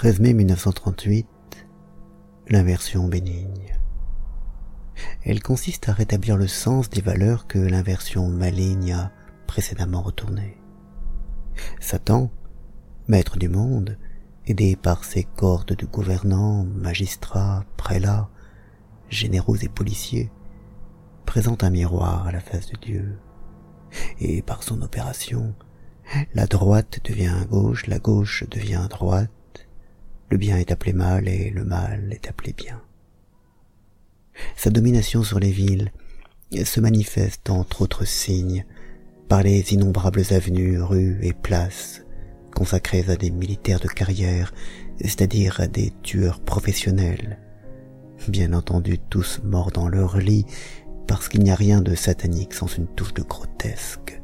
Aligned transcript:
13 0.00 0.20
mai 0.20 0.32
1938, 0.32 1.26
l'inversion 2.48 3.06
bénigne. 3.06 3.76
Elle 5.26 5.42
consiste 5.42 5.90
à 5.90 5.92
rétablir 5.92 6.38
le 6.38 6.46
sens 6.46 6.88
des 6.88 7.02
valeurs 7.02 7.46
que 7.46 7.58
l'inversion 7.58 8.26
maligne 8.26 8.94
a 8.94 9.12
précédemment 9.46 10.00
retournées. 10.00 10.56
Satan, 11.80 12.30
maître 13.08 13.36
du 13.36 13.50
monde, 13.50 13.98
aidé 14.46 14.74
par 14.74 15.04
ses 15.04 15.24
cordes 15.24 15.76
de 15.76 15.84
gouvernants, 15.84 16.64
magistrats, 16.64 17.66
prélats, 17.76 18.30
généraux 19.10 19.56
et 19.56 19.68
policiers, 19.68 20.32
présente 21.26 21.62
un 21.62 21.68
miroir 21.68 22.26
à 22.26 22.32
la 22.32 22.40
face 22.40 22.70
de 22.70 22.78
Dieu. 22.78 23.18
Et 24.18 24.40
par 24.40 24.62
son 24.62 24.80
opération, 24.80 25.54
la 26.32 26.46
droite 26.46 27.00
devient 27.04 27.44
gauche, 27.50 27.86
la 27.86 27.98
gauche 27.98 28.44
devient 28.48 28.86
droite, 28.88 29.30
le 30.30 30.38
bien 30.38 30.58
est 30.58 30.70
appelé 30.70 30.92
mal 30.92 31.28
et 31.28 31.50
le 31.50 31.64
mal 31.64 32.08
est 32.12 32.28
appelé 32.28 32.52
bien. 32.52 32.80
Sa 34.56 34.70
domination 34.70 35.22
sur 35.22 35.40
les 35.40 35.50
villes 35.50 35.92
se 36.64 36.80
manifeste 36.80 37.50
entre 37.50 37.82
autres 37.82 38.04
signes 38.04 38.64
par 39.28 39.42
les 39.42 39.72
innombrables 39.72 40.22
avenues, 40.30 40.80
rues 40.80 41.18
et 41.22 41.32
places 41.32 42.02
consacrées 42.54 43.04
à 43.08 43.16
des 43.16 43.30
militaires 43.30 43.80
de 43.80 43.88
carrière, 43.88 44.52
c'est-à-dire 45.00 45.60
à 45.60 45.66
des 45.66 45.92
tueurs 46.02 46.40
professionnels, 46.40 47.38
bien 48.28 48.52
entendu 48.52 48.98
tous 48.98 49.40
morts 49.44 49.70
dans 49.70 49.88
leur 49.88 50.18
lit, 50.18 50.46
parce 51.06 51.28
qu'il 51.28 51.42
n'y 51.42 51.50
a 51.50 51.54
rien 51.54 51.80
de 51.80 51.94
satanique 51.94 52.54
sans 52.54 52.66
une 52.66 52.86
touche 52.88 53.14
de 53.14 53.22
grotesque, 53.22 54.20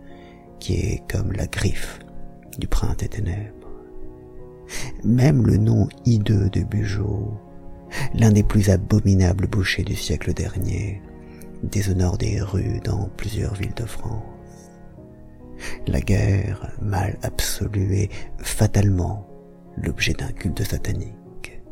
qui 0.60 0.74
est 0.74 1.02
comme 1.10 1.32
la 1.32 1.46
griffe 1.46 2.00
du 2.58 2.66
prince 2.66 2.96
des 2.98 3.08
ténèbres. 3.08 3.65
Même 5.06 5.46
le 5.46 5.56
nom 5.56 5.88
hideux 6.04 6.50
de 6.50 6.64
Bugeaud, 6.64 7.32
l'un 8.12 8.32
des 8.32 8.42
plus 8.42 8.70
abominables 8.70 9.46
bouchers 9.46 9.84
du 9.84 9.94
siècle 9.94 10.34
dernier, 10.34 11.00
déshonore 11.62 12.18
des 12.18 12.40
rues 12.40 12.80
dans 12.82 13.08
plusieurs 13.16 13.54
villes 13.54 13.74
de 13.76 13.84
France. 13.84 14.72
La 15.86 16.00
guerre, 16.00 16.72
mal 16.82 17.16
absolue, 17.22 17.94
est 17.94 18.10
fatalement 18.38 19.28
l'objet 19.76 20.12
d'un 20.12 20.32
culte 20.32 20.64
satanique. 20.64 21.62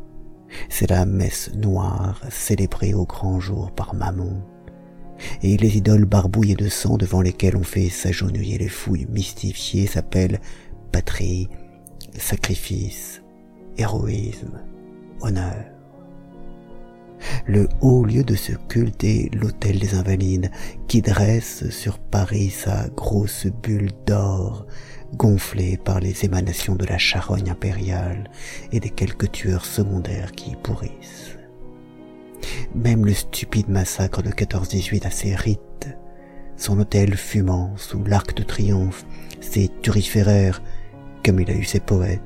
C'est 0.69 0.89
la 0.89 1.05
messe 1.05 1.53
noire 1.55 2.21
célébrée 2.29 2.93
au 2.93 3.03
grand 3.03 3.41
jour 3.41 3.69
par 3.71 3.95
Mammon, 3.95 4.41
et 5.43 5.57
les 5.57 5.75
idoles 5.75 6.05
barbouillées 6.05 6.55
de 6.55 6.69
sang 6.69 6.95
devant 6.95 7.19
lesquelles 7.19 7.57
on 7.57 7.63
fait 7.63 7.89
s'agenouiller 7.89 8.57
les 8.59 8.69
fouilles 8.69 9.07
mystifiées 9.09 9.87
s'appellent 9.87 10.39
patrie, 10.93 11.49
sacrifice, 12.17 13.21
héroïsme, 13.77 14.59
honneur. 15.21 15.65
Le 17.47 17.67
haut 17.81 18.03
lieu 18.03 18.23
de 18.23 18.35
ce 18.35 18.51
culte 18.51 19.03
est 19.03 19.33
l'hôtel 19.33 19.79
des 19.79 19.95
Invalides, 19.95 20.51
qui 20.87 21.01
dresse 21.01 21.69
sur 21.69 21.99
Paris 21.99 22.49
sa 22.49 22.87
grosse 22.89 23.47
bulle 23.63 23.91
d'or, 24.05 24.65
gonflée 25.13 25.77
par 25.77 25.99
les 25.99 26.25
émanations 26.25 26.75
de 26.75 26.85
la 26.85 26.97
charogne 26.97 27.49
impériale 27.49 28.29
et 28.71 28.79
des 28.79 28.89
quelques 28.89 29.31
tueurs 29.31 29.65
secondaires 29.65 30.31
qui 30.33 30.51
y 30.51 30.55
pourrissent. 30.55 31.37
Même 32.75 33.05
le 33.05 33.13
stupide 33.13 33.69
massacre 33.69 34.21
de 34.21 34.29
14-18 34.29 35.07
a 35.07 35.11
ses 35.11 35.35
rites, 35.35 35.87
son 36.57 36.79
hôtel 36.79 37.15
fumant 37.15 37.73
sous 37.77 38.03
l'arc 38.03 38.35
de 38.35 38.43
triomphe, 38.43 39.05
ses 39.41 39.69
turiféraires, 39.81 40.61
comme 41.23 41.39
il 41.39 41.49
a 41.49 41.55
eu 41.55 41.63
ses 41.63 41.79
poètes, 41.79 42.21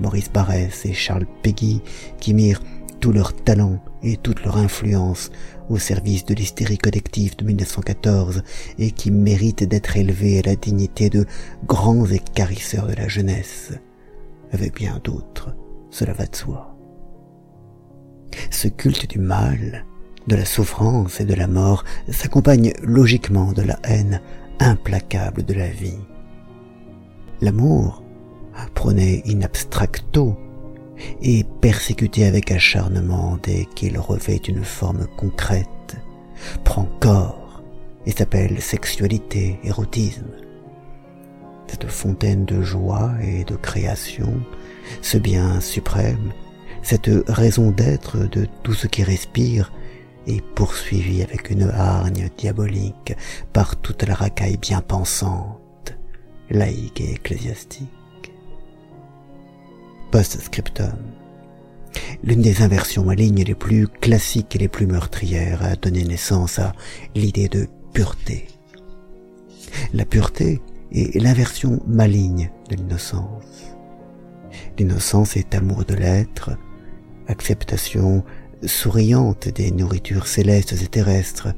Maurice 0.00 0.30
Barrès 0.30 0.84
et 0.84 0.92
Charles 0.92 1.26
Péguy, 1.42 1.82
qui 2.20 2.34
mirent 2.34 2.60
tout 3.00 3.12
leur 3.12 3.34
talent 3.34 3.78
et 4.02 4.16
toute 4.16 4.42
leur 4.44 4.56
influence 4.56 5.30
au 5.68 5.78
service 5.78 6.24
de 6.24 6.34
l'hystérie 6.34 6.78
collective 6.78 7.36
de 7.36 7.44
1914 7.44 8.42
et 8.78 8.90
qui 8.90 9.10
méritent 9.10 9.64
d'être 9.64 9.96
élevés 9.96 10.38
à 10.38 10.42
la 10.42 10.56
dignité 10.56 11.10
de 11.10 11.26
grands 11.66 12.06
écarisseurs 12.06 12.86
de 12.86 12.94
la 12.94 13.08
jeunesse. 13.08 13.72
Avec 14.52 14.74
bien 14.74 15.00
d'autres, 15.02 15.54
cela 15.90 16.12
va 16.12 16.26
de 16.26 16.36
soi. 16.36 16.76
Ce 18.50 18.68
culte 18.68 19.08
du 19.10 19.18
mal, 19.18 19.84
de 20.26 20.36
la 20.36 20.44
souffrance 20.44 21.20
et 21.20 21.24
de 21.24 21.34
la 21.34 21.46
mort 21.46 21.84
s'accompagne 22.08 22.72
logiquement 22.82 23.52
de 23.52 23.62
la 23.62 23.78
haine 23.84 24.20
implacable 24.58 25.44
de 25.44 25.54
la 25.54 25.68
vie. 25.68 25.98
L'amour, 27.40 28.02
prôné 28.74 29.22
in 29.26 29.42
abstracto, 29.42 30.36
et 31.22 31.44
persécuté 31.60 32.24
avec 32.24 32.50
acharnement 32.50 33.38
dès 33.42 33.66
qu'il 33.74 33.98
revêt 33.98 34.36
une 34.36 34.64
forme 34.64 35.06
concrète, 35.16 35.96
prend 36.64 36.88
corps 37.00 37.62
et 38.06 38.12
s'appelle 38.12 38.60
sexualité, 38.60 39.58
érotisme. 39.64 40.30
Cette 41.66 41.88
fontaine 41.88 42.44
de 42.44 42.62
joie 42.62 43.12
et 43.22 43.44
de 43.44 43.56
création, 43.56 44.40
ce 45.02 45.18
bien 45.18 45.60
suprême, 45.60 46.32
cette 46.82 47.10
raison 47.26 47.72
d'être 47.72 48.18
de 48.18 48.46
tout 48.62 48.74
ce 48.74 48.86
qui 48.86 49.02
respire, 49.02 49.72
est 50.28 50.44
poursuivie 50.54 51.22
avec 51.22 51.50
une 51.50 51.70
hargne 51.70 52.30
diabolique 52.36 53.14
par 53.52 53.76
toute 53.76 54.02
la 54.04 54.14
racaille 54.14 54.56
bien 54.56 54.80
pensante, 54.80 55.96
laïque 56.50 57.00
et 57.00 57.12
ecclésiastique. 57.12 57.88
L'une 62.24 62.40
des 62.40 62.62
inversions 62.62 63.04
malignes 63.04 63.44
les 63.44 63.54
plus 63.54 63.86
classiques 63.86 64.56
et 64.56 64.58
les 64.58 64.68
plus 64.68 64.86
meurtrières 64.86 65.62
a 65.62 65.76
donné 65.76 66.04
naissance 66.04 66.58
à 66.58 66.72
l'idée 67.14 67.48
de 67.48 67.68
pureté. 67.92 68.46
La 69.92 70.06
pureté 70.06 70.62
est 70.90 71.20
l'inversion 71.20 71.82
maligne 71.86 72.50
de 72.70 72.76
l'innocence. 72.76 73.74
L'innocence 74.78 75.36
est 75.36 75.54
amour 75.54 75.84
de 75.84 75.94
l'être, 75.94 76.56
acceptation 77.28 78.24
souriante 78.64 79.48
des 79.48 79.70
nourritures 79.70 80.28
célestes 80.28 80.80
et 80.82 80.86
terrestres, 80.86 81.48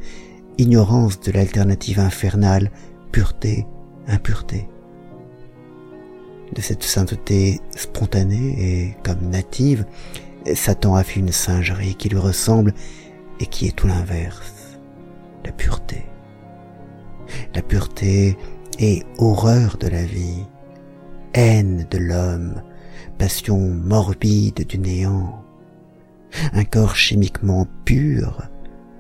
ignorance 0.59 1.21
de 1.21 1.31
l'alternative 1.31 2.01
infernale, 2.01 2.73
pureté, 3.13 3.67
impureté 4.09 4.69
de 6.55 6.61
cette 6.61 6.83
sainteté 6.83 7.61
spontanée 7.77 8.57
et 8.59 8.97
comme 9.03 9.31
native, 9.31 9.85
Satan 10.55 10.95
a 10.95 11.03
fait 11.03 11.21
une 11.21 11.33
singerie 11.33 11.95
qui 11.95 12.09
lui 12.09 12.19
ressemble 12.19 12.75
et 13.41 13.47
qui 13.47 13.67
est 13.67 13.77
tout 13.77 13.87
l'inverse, 13.87 14.79
la 15.45 15.53
pureté. 15.53 16.05
La 17.55 17.63
pureté 17.63 18.37
est 18.79 19.05
horreur 19.19 19.77
de 19.79 19.89
la 19.89 20.05
vie, 20.05 20.47
haine 21.35 21.87
de 21.91 21.99
l'homme, 21.99 22.63
passion 23.19 23.59
morbide 23.59 24.67
du 24.67 24.79
néant. 24.79 25.45
Un 26.53 26.65
corps 26.65 26.97
chimiquement 26.97 27.67
pur 27.85 28.43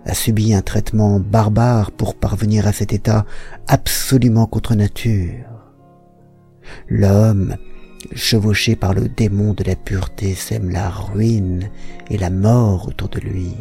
a 0.04 0.14
subi 0.14 0.54
un 0.54 0.62
traitement 0.62 1.20
barbare 1.20 1.92
pour 1.92 2.14
parvenir 2.14 2.66
à 2.66 2.72
cet 2.72 2.92
état 2.92 3.26
absolument 3.66 4.46
contre 4.46 4.74
nature. 4.74 5.57
L'homme, 6.88 7.56
chevauché 8.14 8.76
par 8.76 8.94
le 8.94 9.08
démon 9.08 9.52
de 9.52 9.64
la 9.64 9.76
pureté, 9.76 10.34
sème 10.34 10.70
la 10.70 10.88
ruine 10.88 11.70
et 12.10 12.18
la 12.18 12.30
mort 12.30 12.88
autour 12.88 13.08
de 13.08 13.20
lui. 13.20 13.54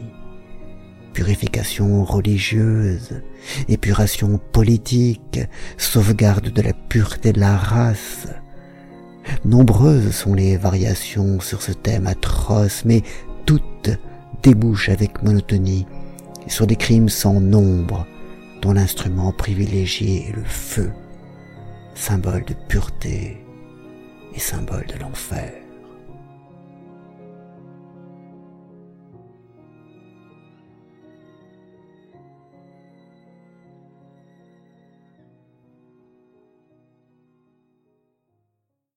Purification 1.14 2.04
religieuse, 2.04 3.22
épuration 3.68 4.40
politique, 4.52 5.40
sauvegarde 5.78 6.50
de 6.50 6.62
la 6.62 6.74
pureté 6.74 7.34
de 7.34 7.40
la 7.40 7.58
race. 7.58 8.28
Nombreuses 9.44 10.12
sont 10.12 10.34
les 10.34 10.58
variations 10.58 11.40
sur 11.40 11.62
ce 11.62 11.72
thème 11.72 12.08
atroce, 12.08 12.86
mais 12.86 13.02
toutes 13.46 13.90
débouchent 14.44 14.90
avec 14.90 15.24
monotonie 15.24 15.88
sur 16.48 16.68
des 16.68 16.76
crimes 16.76 17.10
sans 17.10 17.42
nombre 17.42 18.06
dont 18.62 18.74
l'instrument 18.74 19.32
privilégié 19.32 20.30
est 20.30 20.36
le 20.36 20.44
feu 20.44 20.92
symbole 21.98 22.46
de 22.46 22.54
pureté 22.54 23.38
et 24.34 24.40
symbole 24.40 24.86
de 24.86 25.00
l'enfer. 25.00 25.67